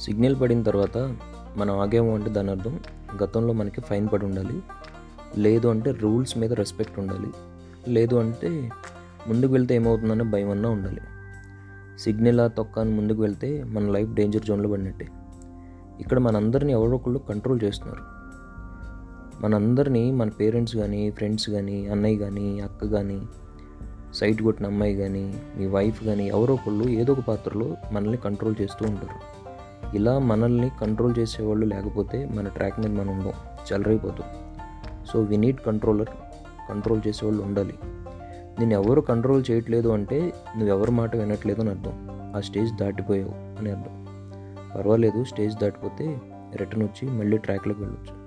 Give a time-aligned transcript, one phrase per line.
[0.00, 1.16] Signal పడిన తర్వాత
[1.56, 2.80] మనం ఆగాము అంటే దాని అర్థం
[3.22, 4.62] గతంలో మనకి ఫైన్ పడి ఉండాలి.
[5.36, 7.30] లేదు అంటే రూల్స్ మీద రెస్పెక్ట్ ఉండాలి.
[7.88, 8.70] లేదు అంటే
[9.28, 11.00] ముందుకు వెళ్తే ఏమవుతుందనే భయం అన్నా ఉండాలి.
[11.98, 15.08] సిగ్నల్ ఆ తొక్క అని ముందుకు వెళ్తే మన లైఫ్ డేంజర్ జోన్లో పడినట్టే.
[16.00, 18.24] ఇక్కడ మనందరినీ ఎవరో ఒకళ్ళు కంట్రోల్ చేస్తున్నారు.
[19.42, 23.22] మనందరినీ మన పేరెంట్స్ కానీ ఫ్రెండ్స్ కానీ అన్నయ్య కానీ అక్క కానీ
[24.14, 28.86] సైట్ కొట్టిన అమ్మాయి కానీ మీ వైఫ్ కానీ ఎవరో ఒకళ్ళు ఏదో ఒక పాత్రలో మనల్ని కంట్రోల్ చేస్తూ
[28.86, 29.33] ఉంటారు.
[29.94, 33.32] ఇలా మనల్ని కంట్రోల్ చేసేవాళ్ళు లేకపోతే మన ట్రాక్ మీద మనం ఉండం
[33.72, 34.28] చెలరైపోతాం
[35.06, 36.08] so we need controller
[36.70, 37.74] control చేసేవాళ్ళు ఉండాలి.
[38.58, 42.08] నేను ఎవరు కంట్రోల్ చేయట్లేదు అంటే నువ్వెవరి మాట వినట్లేదు అని అర్థం.
[42.36, 44.06] ఆ స్టేజ్ దాటిపోయావు అని అర్థం.
[44.76, 46.18] పర్వాలేదు స్టేజ్ దాటిపోతే
[46.56, 48.24] రిటర్న్ వచ్చి మళ్ళీ ట్రాక్లోకి వెళ్ళొచ్చు.